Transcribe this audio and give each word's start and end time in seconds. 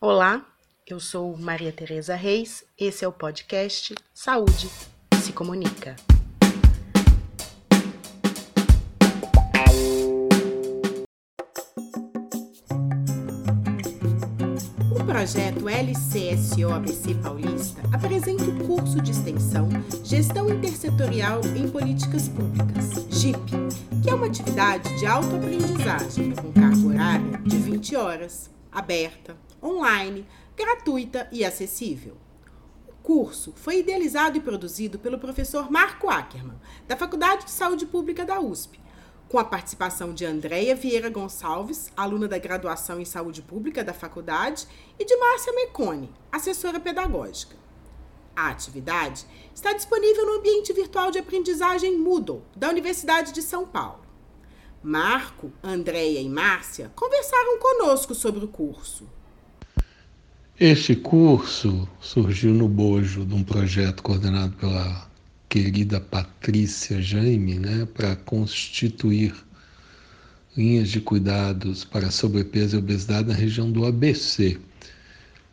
Olá, 0.00 0.46
eu 0.86 1.00
sou 1.00 1.36
Maria 1.36 1.72
Tereza 1.72 2.14
Reis, 2.14 2.64
esse 2.78 3.04
é 3.04 3.08
o 3.08 3.12
podcast 3.12 3.96
Saúde 4.14 4.70
se 5.20 5.32
Comunica. 5.32 5.96
O 14.92 15.04
projeto 15.04 15.68
LCSO 15.68 16.72
ABC 16.72 17.16
Paulista 17.16 17.82
apresenta 17.92 18.44
o 18.44 18.68
curso 18.68 19.02
de 19.02 19.10
extensão 19.10 19.68
Gestão 20.04 20.48
Intersetorial 20.48 21.40
em 21.56 21.68
Políticas 21.68 22.28
Públicas, 22.28 23.04
GIP, 23.10 23.50
que 24.00 24.10
é 24.10 24.14
uma 24.14 24.26
atividade 24.26 24.96
de 24.96 25.06
autoaprendizagem 25.06 26.36
com 26.36 26.52
carga 26.52 26.86
horária 26.86 27.38
de 27.38 27.56
20 27.56 27.96
horas, 27.96 28.48
aberta, 28.70 29.36
online, 29.62 30.26
gratuita 30.56 31.28
e 31.30 31.44
acessível. 31.44 32.16
O 32.88 32.92
curso 33.02 33.52
foi 33.56 33.78
idealizado 33.78 34.36
e 34.36 34.40
produzido 34.40 34.98
pelo 34.98 35.18
professor 35.18 35.70
Marco 35.70 36.08
Ackerman, 36.08 36.58
da 36.86 36.96
Faculdade 36.96 37.44
de 37.44 37.50
Saúde 37.50 37.86
Pública 37.86 38.24
da 38.24 38.40
USP, 38.40 38.80
com 39.28 39.38
a 39.38 39.44
participação 39.44 40.14
de 40.14 40.24
Andréia 40.24 40.74
Vieira 40.74 41.10
Gonçalves, 41.10 41.92
aluna 41.96 42.26
da 42.26 42.38
graduação 42.38 43.00
em 43.00 43.04
Saúde 43.04 43.42
Pública 43.42 43.84
da 43.84 43.92
faculdade, 43.92 44.66
e 44.98 45.04
de 45.04 45.16
Márcia 45.16 45.52
Mecone, 45.52 46.12
assessora 46.32 46.80
pedagógica. 46.80 47.56
A 48.34 48.50
atividade 48.50 49.26
está 49.52 49.72
disponível 49.72 50.24
no 50.24 50.38
ambiente 50.38 50.72
virtual 50.72 51.10
de 51.10 51.18
aprendizagem 51.18 51.98
Moodle 51.98 52.44
da 52.56 52.68
Universidade 52.68 53.32
de 53.32 53.42
São 53.42 53.66
Paulo. 53.66 54.02
Marco, 54.80 55.52
Andréia 55.62 56.20
e 56.20 56.28
Márcia 56.28 56.92
conversaram 56.94 57.58
conosco 57.58 58.14
sobre 58.14 58.44
o 58.44 58.48
curso. 58.48 59.10
Este 60.60 60.96
curso 60.96 61.88
surgiu 62.00 62.52
no 62.52 62.68
bojo 62.68 63.24
de 63.24 63.32
um 63.32 63.44
projeto 63.44 64.02
coordenado 64.02 64.56
pela 64.56 65.08
querida 65.48 66.00
Patrícia 66.00 67.00
Jaime, 67.00 67.60
né, 67.60 67.86
para 67.94 68.16
constituir 68.16 69.32
linhas 70.56 70.88
de 70.88 71.00
cuidados 71.00 71.84
para 71.84 72.10
sobrepeso 72.10 72.74
e 72.74 72.78
obesidade 72.80 73.28
na 73.28 73.34
região 73.34 73.70
do 73.70 73.86
ABC. 73.86 74.58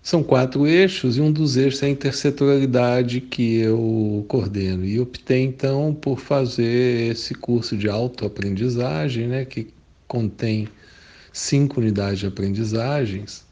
São 0.02 0.23
quatro 0.23 0.66
eixos 0.66 1.17
e 1.17 1.22
um 1.22 1.31
dos 1.31 1.56
eixos 1.56 1.84
é 1.84 1.86
a 1.86 1.90
intersetorialidade 1.90 3.22
que 3.22 3.58
eu 3.58 4.25
coordeno. 4.28 4.84
E 4.84 5.00
optei 5.00 5.44
então 5.44 5.94
por 5.94 6.19
fazer 6.19 7.12
esse 7.12 7.36
curso 7.36 7.78
de 7.78 7.88
autoaprendizagem, 7.88 9.28
né, 9.28 9.45
que 9.45 9.67
contém 10.08 10.67
cinco 11.31 11.80
unidades 11.80 12.17
de 12.17 12.25
aprendizagens 12.25 13.45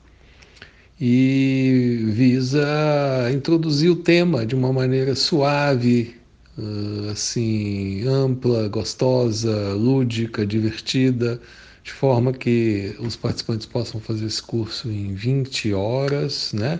e 1.05 2.01
visa 2.13 3.29
introduzir 3.33 3.91
o 3.91 3.95
tema 3.97 4.45
de 4.45 4.55
uma 4.55 4.71
maneira 4.71 5.13
suave, 5.15 6.15
ah, 6.57 7.11
assim, 7.11 8.07
ampla, 8.07 8.69
gostosa, 8.69 9.73
lúdica, 9.73 10.45
divertida, 10.45 11.41
de 11.83 11.91
forma 11.91 12.31
que 12.31 12.95
os 12.99 13.17
participantes 13.17 13.65
possam 13.65 13.99
fazer 13.99 14.27
esse 14.27 14.41
curso 14.41 14.89
em 14.89 15.13
20 15.13 15.73
horas, 15.73 16.53
né? 16.53 16.79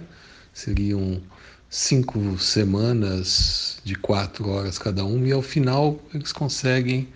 Seriam 0.53 1.21
cinco 1.69 2.39
semanas 2.39 3.81
de 3.83 3.95
quatro 3.95 4.47
horas 4.47 4.77
cada 4.77 5.03
uma, 5.03 5.27
e 5.27 5.33
ao 5.33 5.41
final 5.41 5.99
eles 6.13 6.31
conseguem, 6.31 7.09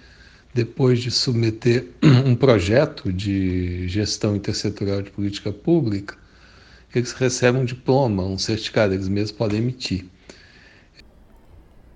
depois 0.54 1.00
de 1.00 1.10
submeter 1.10 1.88
um 2.26 2.36
projeto 2.36 3.14
de 3.14 3.88
gestão 3.88 4.36
intersetorial 4.36 5.02
de 5.02 5.10
política 5.12 5.54
pública, 5.54 6.18
eles 6.94 7.12
recebem 7.14 7.62
um 7.62 7.66
diploma, 7.66 8.24
um 8.24 8.38
certificado, 8.38 8.94
eles 8.94 9.08
mesmos 9.08 9.32
podem 9.32 9.60
emitir. 9.60 10.10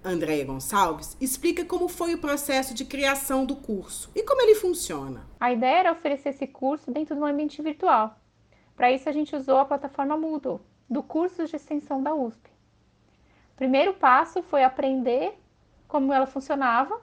Andréia 0.04 0.44
Gonçalves 0.46 1.16
explica 1.22 1.64
como 1.64 1.88
foi 1.88 2.16
o 2.16 2.18
processo 2.18 2.74
de 2.74 2.84
criação 2.84 3.46
do 3.46 3.56
curso 3.56 4.10
e 4.16 4.24
como 4.24 4.42
ele 4.42 4.56
funciona. 4.56 5.28
A 5.40 5.54
ideia 5.54 5.80
era 5.80 5.92
oferecer 5.92 6.30
esse 6.30 6.48
curso 6.48 6.92
dentro 6.92 7.16
de 7.16 7.22
um 7.22 7.26
ambiente 7.26 7.62
virtual. 7.62 8.20
Para 8.76 8.92
isso, 8.92 9.08
a 9.08 9.12
gente 9.12 9.36
usou 9.36 9.60
a 9.60 9.66
plataforma 9.66 10.18
Moodle, 10.18 10.60
do 10.90 11.04
curso 11.04 11.46
de 11.46 11.56
extensão 11.56 12.02
da 12.02 12.16
USP. 12.16 12.50
O 13.54 13.58
primeiro 13.58 13.94
passo 13.94 14.42
foi 14.42 14.64
aprender 14.64 15.38
como 15.88 16.12
ela 16.12 16.26
funcionava, 16.26 17.00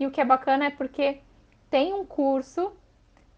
e 0.00 0.06
o 0.06 0.10
que 0.10 0.20
é 0.20 0.24
bacana 0.24 0.64
é 0.66 0.70
porque 0.70 1.20
tem 1.70 1.94
um 1.94 2.04
curso 2.04 2.72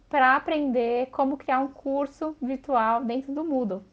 para 0.09 0.37
aprender 0.37 1.07
como 1.11 1.37
criar 1.37 1.61
um 1.61 1.69
curso 1.69 2.37
virtual 2.41 3.05
dentro 3.05 3.33
do 3.33 3.45
Moodle. 3.45 3.85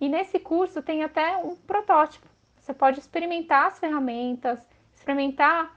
E 0.00 0.08
nesse 0.08 0.38
curso 0.38 0.82
tem 0.82 1.02
até 1.02 1.36
um 1.38 1.56
protótipo. 1.56 2.26
Você 2.58 2.72
pode 2.72 3.00
experimentar 3.00 3.66
as 3.66 3.78
ferramentas, 3.78 4.58
experimentar 4.94 5.76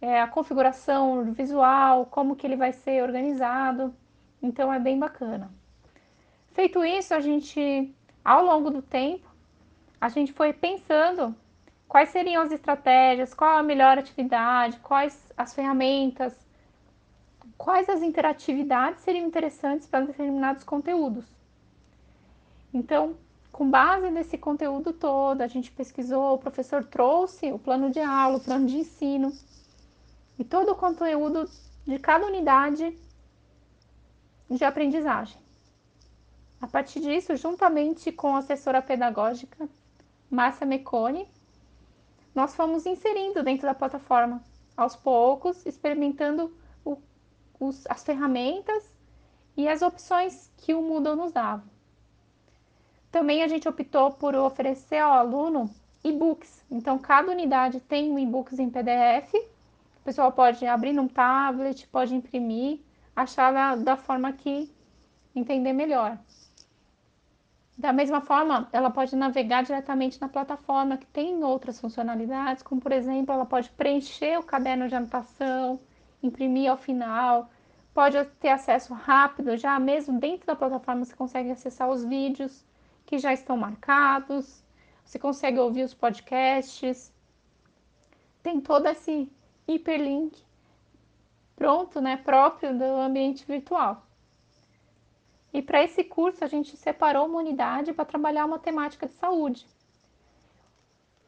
é, 0.00 0.20
a 0.20 0.26
configuração 0.26 1.32
visual, 1.32 2.06
como 2.06 2.36
que 2.36 2.46
ele 2.46 2.56
vai 2.56 2.72
ser 2.72 3.02
organizado. 3.02 3.94
Então 4.42 4.72
é 4.72 4.78
bem 4.78 4.98
bacana. 4.98 5.50
Feito 6.52 6.84
isso, 6.84 7.14
a 7.14 7.20
gente, 7.20 7.94
ao 8.24 8.44
longo 8.44 8.70
do 8.70 8.82
tempo, 8.82 9.28
a 10.00 10.08
gente 10.08 10.32
foi 10.32 10.52
pensando 10.52 11.34
quais 11.88 12.10
seriam 12.10 12.42
as 12.42 12.52
estratégias, 12.52 13.34
qual 13.34 13.58
a 13.58 13.62
melhor 13.62 13.98
atividade, 13.98 14.78
quais 14.78 15.32
as 15.36 15.54
ferramentas 15.54 16.41
quais 17.62 17.88
as 17.88 18.02
interatividades 18.02 19.02
seriam 19.02 19.24
interessantes 19.24 19.86
para 19.86 20.04
determinados 20.04 20.64
conteúdos. 20.64 21.24
Então, 22.74 23.16
com 23.52 23.70
base 23.70 24.10
nesse 24.10 24.36
conteúdo 24.36 24.92
todo, 24.92 25.42
a 25.42 25.46
gente 25.46 25.70
pesquisou, 25.70 26.34
o 26.34 26.38
professor 26.38 26.82
trouxe 26.82 27.52
o 27.52 27.60
plano 27.60 27.88
de 27.88 28.00
aula, 28.00 28.38
o 28.38 28.40
plano 28.40 28.66
de 28.66 28.78
ensino 28.78 29.32
e 30.36 30.42
todo 30.42 30.72
o 30.72 30.74
conteúdo 30.74 31.48
de 31.86 32.00
cada 32.00 32.26
unidade 32.26 32.98
de 34.50 34.64
aprendizagem. 34.64 35.40
A 36.60 36.66
partir 36.66 36.98
disso, 36.98 37.36
juntamente 37.36 38.10
com 38.10 38.34
a 38.34 38.40
assessora 38.40 38.82
pedagógica 38.82 39.68
Márcia 40.28 40.66
Mecone, 40.66 41.28
nós 42.34 42.56
fomos 42.56 42.86
inserindo 42.86 43.40
dentro 43.44 43.68
da 43.68 43.74
plataforma, 43.74 44.42
aos 44.76 44.96
poucos, 44.96 45.64
experimentando 45.64 46.52
os, 47.62 47.86
as 47.88 48.02
ferramentas 48.02 48.82
e 49.56 49.68
as 49.68 49.82
opções 49.82 50.50
que 50.56 50.74
o 50.74 50.82
Moodle 50.82 51.16
nos 51.16 51.32
dava. 51.32 51.64
Também 53.10 53.42
a 53.42 53.48
gente 53.48 53.68
optou 53.68 54.10
por 54.10 54.34
oferecer 54.34 54.98
ao 54.98 55.12
aluno 55.12 55.70
e-books. 56.02 56.64
Então, 56.70 56.98
cada 56.98 57.30
unidade 57.30 57.78
tem 57.80 58.10
um 58.10 58.18
e-books 58.18 58.58
em 58.58 58.70
PDF. 58.70 59.34
O 59.34 60.04
pessoal 60.04 60.32
pode 60.32 60.66
abrir 60.66 60.92
num 60.92 61.06
tablet, 61.06 61.86
pode 61.88 62.14
imprimir, 62.14 62.80
achar 63.14 63.52
da, 63.52 63.76
da 63.76 63.96
forma 63.96 64.32
que 64.32 64.72
entender 65.34 65.72
melhor. 65.72 66.18
Da 67.76 67.92
mesma 67.92 68.20
forma, 68.20 68.68
ela 68.72 68.90
pode 68.90 69.14
navegar 69.14 69.62
diretamente 69.62 70.20
na 70.20 70.28
plataforma, 70.28 70.96
que 70.96 71.06
tem 71.06 71.42
outras 71.44 71.80
funcionalidades, 71.80 72.62
como 72.62 72.80
por 72.80 72.92
exemplo, 72.92 73.34
ela 73.34 73.46
pode 73.46 73.70
preencher 73.70 74.38
o 74.38 74.42
caderno 74.42 74.88
de 74.88 74.94
anotação, 74.94 75.80
imprimir 76.22 76.70
ao 76.70 76.76
final, 76.76 77.50
pode 77.92 78.22
ter 78.40 78.48
acesso 78.48 78.94
rápido, 78.94 79.56
já 79.56 79.78
mesmo 79.78 80.18
dentro 80.18 80.46
da 80.46 80.56
plataforma 80.56 81.04
você 81.04 81.14
consegue 81.14 81.50
acessar 81.50 81.90
os 81.90 82.04
vídeos 82.04 82.64
que 83.04 83.18
já 83.18 83.32
estão 83.32 83.56
marcados, 83.56 84.62
você 85.04 85.18
consegue 85.18 85.58
ouvir 85.58 85.82
os 85.82 85.94
podcasts, 85.94 87.12
tem 88.42 88.60
todo 88.60 88.86
esse 88.86 89.30
hiperlink 89.66 90.42
pronto, 91.54 92.00
né, 92.00 92.16
próprio 92.16 92.76
do 92.76 92.84
ambiente 92.84 93.44
virtual. 93.46 94.04
E 95.52 95.60
para 95.60 95.82
esse 95.84 96.02
curso 96.02 96.44
a 96.44 96.48
gente 96.48 96.76
separou 96.76 97.26
uma 97.26 97.38
unidade 97.38 97.92
para 97.92 98.04
trabalhar 98.04 98.46
uma 98.46 98.58
temática 98.58 99.06
de 99.06 99.12
saúde. 99.12 99.66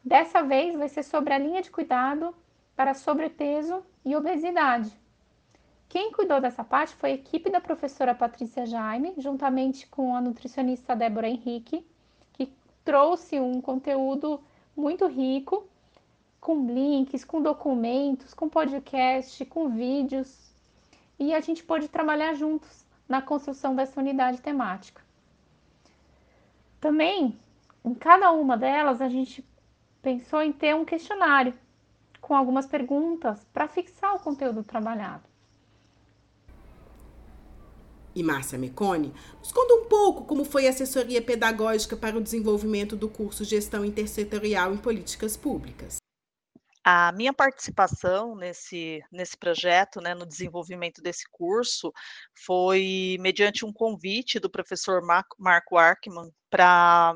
Dessa 0.03 0.41
vez 0.41 0.75
vai 0.75 0.89
ser 0.89 1.03
sobre 1.03 1.33
a 1.33 1.37
linha 1.37 1.61
de 1.61 1.71
cuidado 1.71 2.35
para 2.75 2.93
sobrepeso 2.93 3.83
e 4.03 4.15
obesidade. 4.15 4.91
Quem 5.87 6.11
cuidou 6.11 6.41
dessa 6.41 6.63
parte 6.63 6.95
foi 6.95 7.11
a 7.11 7.15
equipe 7.15 7.49
da 7.49 7.61
professora 7.61 8.13
Patrícia 8.13 8.65
Jaime, 8.65 9.13
juntamente 9.17 9.87
com 9.87 10.15
a 10.15 10.21
nutricionista 10.21 10.95
Débora 10.95 11.29
Henrique, 11.29 11.85
que 12.33 12.51
trouxe 12.83 13.39
um 13.39 13.61
conteúdo 13.61 14.43
muito 14.75 15.07
rico, 15.07 15.67
com 16.41 16.67
links, 16.67 17.23
com 17.23 17.41
documentos, 17.41 18.33
com 18.33 18.49
podcast, 18.49 19.45
com 19.45 19.69
vídeos, 19.69 20.53
e 21.17 21.33
a 21.33 21.39
gente 21.39 21.63
pôde 21.63 21.87
trabalhar 21.87 22.33
juntos 22.33 22.85
na 23.07 23.21
construção 23.21 23.75
dessa 23.75 23.99
unidade 23.99 24.41
temática. 24.41 25.01
Também, 26.81 27.39
em 27.83 27.93
cada 27.93 28.31
uma 28.31 28.57
delas, 28.57 29.01
a 29.01 29.07
gente 29.07 29.43
pensou 30.01 30.41
em 30.41 30.51
ter 30.51 30.75
um 30.75 30.83
questionário 30.83 31.53
com 32.25 32.33
algumas 32.33 32.65
perguntas 32.65 33.45
para 33.53 33.67
fixar 33.67 34.15
o 34.15 34.19
conteúdo 34.19 34.63
trabalhado. 34.63 35.23
E 38.15 38.23
Márcia 38.23 38.57
Mecone 38.57 39.13
nos 39.37 39.51
conta 39.51 39.75
um 39.75 39.85
pouco 39.85 40.25
como 40.25 40.43
foi 40.43 40.65
a 40.65 40.71
assessoria 40.71 41.21
pedagógica 41.21 41.95
para 41.95 42.17
o 42.17 42.21
desenvolvimento 42.21 42.95
do 42.95 43.07
curso 43.07 43.43
Gestão 43.43 43.85
Intersetorial 43.85 44.73
em 44.73 44.77
Políticas 44.77 45.37
Públicas. 45.37 45.97
A 46.83 47.11
minha 47.11 47.33
participação 47.33 48.35
nesse, 48.35 49.03
nesse 49.11 49.37
projeto, 49.37 50.01
né, 50.01 50.15
no 50.15 50.25
desenvolvimento 50.25 51.03
desse 51.03 51.25
curso, 51.29 51.93
foi 52.33 53.17
mediante 53.19 53.63
um 53.63 53.73
convite 53.73 54.39
do 54.39 54.49
professor 54.49 55.03
Marco, 55.03 55.35
Marco 55.37 55.77
Arkman 55.77 56.31
para 56.49 57.13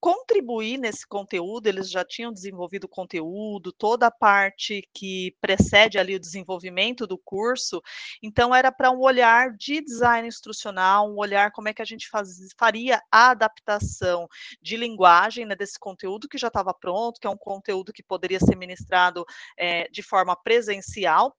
contribuir 0.00 0.78
nesse 0.78 1.06
conteúdo, 1.06 1.66
eles 1.66 1.90
já 1.90 2.04
tinham 2.04 2.32
desenvolvido 2.32 2.84
o 2.84 2.88
conteúdo, 2.88 3.70
toda 3.70 4.06
a 4.06 4.10
parte 4.10 4.88
que 4.94 5.36
precede 5.40 5.98
ali 5.98 6.16
o 6.16 6.20
desenvolvimento 6.20 7.06
do 7.06 7.18
curso, 7.18 7.82
então 8.22 8.54
era 8.54 8.72
para 8.72 8.90
um 8.90 9.00
olhar 9.00 9.54
de 9.56 9.82
design 9.82 10.26
instrucional, 10.26 11.10
um 11.10 11.18
olhar 11.18 11.52
como 11.52 11.68
é 11.68 11.74
que 11.74 11.82
a 11.82 11.84
gente 11.84 12.08
faz, 12.08 12.30
faria 12.58 13.02
a 13.12 13.30
adaptação 13.30 14.26
de 14.62 14.76
linguagem 14.76 15.44
né, 15.44 15.54
desse 15.54 15.78
conteúdo 15.78 16.28
que 16.28 16.38
já 16.38 16.48
estava 16.48 16.72
pronto, 16.72 17.20
que 17.20 17.26
é 17.26 17.30
um 17.30 17.36
conteúdo 17.36 17.92
que 17.92 18.02
poderia 18.02 18.40
ser 18.40 18.56
ministrado 18.56 19.24
é, 19.56 19.88
de 19.88 20.02
forma 20.02 20.34
presencial, 20.34 21.36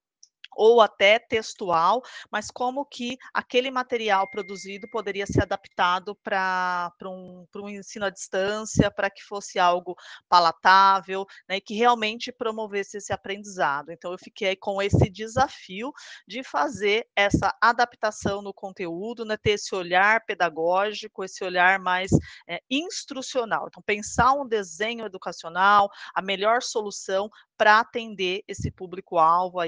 ou 0.56 0.82
até 0.82 1.20
textual, 1.20 2.02
mas 2.32 2.50
como 2.52 2.86
que 2.86 3.18
aquele 3.34 3.72
material 3.72 4.30
produzido 4.30 4.88
poderia 4.90 5.26
ser 5.26 5.44
adaptado 5.44 6.16
para 6.16 6.92
um, 7.06 7.46
um 7.56 7.70
ensino 7.70 8.06
à 8.06 8.10
distância, 8.10 8.92
para 8.92 9.10
que 9.10 9.24
fosse 9.24 9.60
algo 9.60 9.96
palatável, 10.28 11.26
né, 11.48 11.58
e 11.58 11.62
que 11.62 11.76
realmente 11.76 12.32
promovesse 12.32 12.98
esse 12.98 13.14
aprendizado. 13.14 13.92
Então, 13.92 14.12
eu 14.12 14.18
fiquei 14.18 14.56
com 14.56 14.82
esse 14.82 15.10
desafio 15.10 15.92
de 16.28 16.44
fazer 16.44 17.08
essa 17.16 17.56
adaptação 17.62 18.42
no 18.42 18.54
conteúdo, 18.54 19.26
né, 19.26 19.38
ter 19.38 19.52
esse 19.52 19.74
olhar 19.76 20.26
pedagógico, 20.26 21.24
esse 21.24 21.44
olhar 21.44 21.80
mais 21.80 22.12
é, 22.48 22.62
instrucional. 22.70 23.68
Então, 23.68 23.82
pensar 23.84 24.34
um 24.34 24.48
desenho 24.48 25.06
educacional, 25.06 25.90
a 26.14 26.22
melhor 26.22 26.62
solução 26.62 27.30
para 27.62 27.80
atender 27.80 28.44
esse 28.48 28.72
público-alvo 28.72 29.60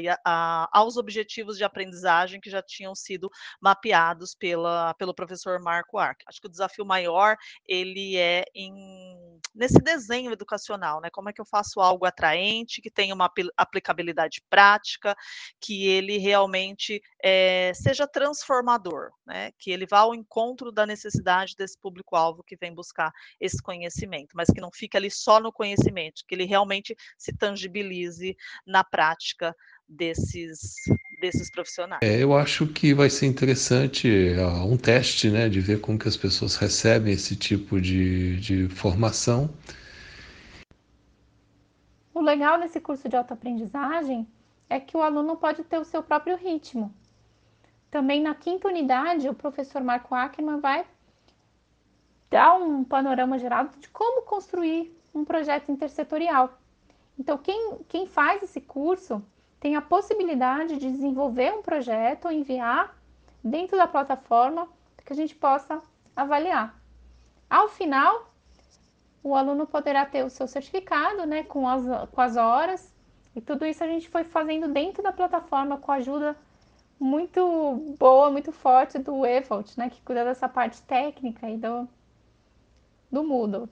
aos 0.72 0.98
objetivos 0.98 1.58
de 1.58 1.64
aprendizagem 1.64 2.42
que 2.42 2.50
já 2.50 2.60
tinham 2.60 2.96
sido 2.96 3.30
mapeados 3.62 4.34
pela, 4.34 4.96
pelo 4.96 5.14
professor 5.14 5.62
Marco 5.62 6.00
Arc. 6.00 6.24
Acho 6.26 6.42
que 6.42 6.48
o 6.48 6.50
desafio 6.50 6.84
maior 6.84 7.38
ele 7.68 8.18
é 8.18 8.46
em, 8.56 9.40
nesse 9.54 9.78
desenho 9.78 10.32
educacional, 10.32 11.02
né? 11.02 11.12
Como 11.12 11.30
é 11.30 11.34
que 11.34 11.40
eu 11.40 11.46
faço 11.46 11.80
algo 11.80 12.04
atraente, 12.04 12.82
que 12.82 12.90
tenha 12.90 13.14
uma 13.14 13.32
aplicabilidade 13.56 14.42
prática, 14.50 15.16
que 15.60 15.86
ele 15.86 16.18
realmente 16.18 17.00
é, 17.24 17.74
seja 17.76 18.08
transformador, 18.08 19.12
né? 19.24 19.52
Que 19.60 19.70
ele 19.70 19.86
vá 19.86 20.00
ao 20.00 20.16
encontro 20.16 20.72
da 20.72 20.88
necessidade 20.88 21.56
desse 21.56 21.78
público-alvo 21.78 22.44
que 22.44 22.56
vem 22.56 22.74
buscar 22.74 23.14
esse 23.40 23.62
conhecimento, 23.62 24.36
mas 24.36 24.50
que 24.50 24.60
não 24.60 24.72
fique 24.72 24.98
ali 24.98 25.12
só 25.12 25.40
no 25.40 25.54
conhecimento, 25.54 26.24
que 26.28 26.34
ele 26.34 26.46
realmente 26.46 26.98
se 27.20 27.32
tangibilize 27.32 27.83
utilize 27.84 28.38
na 28.66 28.84
prática 28.84 29.56
desses, 29.88 30.76
desses 31.20 31.52
profissionais. 31.52 32.02
É, 32.02 32.24
eu 32.24 32.36
acho 32.36 32.68
que 32.68 32.94
vai 32.94 33.10
ser 33.10 33.28
interessante 33.28 34.08
uh, 34.38 34.66
um 34.66 34.78
teste, 34.78 35.30
né, 35.30 35.50
de 35.50 35.60
ver 35.60 35.82
como 35.82 36.00
que 36.00 36.08
as 36.08 36.18
pessoas 36.18 36.56
recebem 36.56 37.14
esse 37.14 37.36
tipo 37.36 37.80
de, 37.80 38.40
de 38.40 38.70
formação. 38.70 39.50
O 42.14 42.22
legal 42.22 42.58
nesse 42.58 42.80
curso 42.80 43.10
de 43.10 43.16
autoaprendizagem 43.16 44.28
é 44.70 44.80
que 44.80 44.96
o 44.96 45.02
aluno 45.02 45.36
pode 45.36 45.64
ter 45.64 45.78
o 45.78 45.86
seu 45.86 46.02
próprio 46.02 46.38
ritmo. 46.38 46.94
Também 47.92 48.22
na 48.22 48.34
quinta 48.34 48.68
unidade, 48.68 49.30
o 49.30 49.34
professor 49.36 49.84
Marco 49.84 50.16
Ackerman 50.16 50.60
vai 50.60 50.86
dar 52.30 52.56
um 52.56 52.84
panorama 52.84 53.38
geral 53.38 53.70
de 53.80 53.88
como 53.90 54.24
construir 54.24 54.92
um 55.14 55.24
projeto 55.24 55.72
intersetorial. 55.72 56.60
Então, 57.18 57.38
quem, 57.38 57.80
quem 57.88 58.08
faz 58.08 58.42
esse 58.44 58.60
curso 58.60 59.24
tem 59.60 59.76
a 59.76 59.82
possibilidade 59.82 60.78
de 60.78 60.92
desenvolver 60.92 61.54
um 61.54 61.62
projeto, 61.62 62.32
enviar 62.32 62.98
dentro 63.44 63.78
da 63.78 63.88
plataforma 63.88 64.68
que 65.06 65.14
a 65.14 65.16
gente 65.16 65.36
possa 65.36 65.82
avaliar. 66.16 66.80
Ao 67.50 67.68
final, 67.68 68.34
o 69.24 69.36
aluno 69.36 69.66
poderá 69.66 70.06
ter 70.06 70.24
o 70.26 70.30
seu 70.30 70.48
certificado, 70.48 71.26
né, 71.26 71.44
com 71.44 71.68
as, 71.68 71.84
com 72.10 72.22
as 72.22 72.36
horas, 72.36 72.94
e 73.36 73.42
tudo 73.42 73.66
isso 73.66 73.84
a 73.84 73.88
gente 73.88 74.10
foi 74.10 74.24
fazendo 74.24 74.68
dentro 74.68 75.02
da 75.02 75.12
plataforma 75.12 75.78
com 75.78 75.92
a 75.92 75.96
ajuda 75.96 76.36
muito 77.00 77.96
boa, 77.98 78.30
muito 78.30 78.52
forte 78.52 78.98
do 78.98 79.26
Evolt, 79.26 79.78
né, 79.78 79.90
que 79.90 80.02
cuida 80.02 80.24
dessa 80.24 80.48
parte 80.48 80.82
técnica 80.84 81.50
e 81.50 81.58
do, 81.58 81.88
do 83.12 83.24
Moodle. 83.24 83.70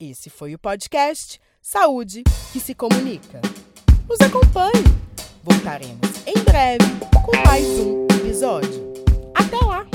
Esse 0.00 0.28
foi 0.28 0.56
o 0.56 0.58
podcast 0.58 1.40
Saúde 1.60 2.24
que 2.52 2.58
se 2.58 2.74
comunica. 2.74 3.40
Nos 4.08 4.20
acompanhe! 4.20 4.82
Voltaremos 5.44 6.26
em 6.26 6.34
breve 6.42 6.84
com 7.24 7.36
mais 7.46 7.64
um 7.64 8.08
episódio. 8.18 8.92
Até 9.36 9.58
lá! 9.58 9.91